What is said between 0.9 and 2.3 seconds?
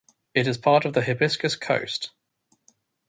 the Hibiscus Coast.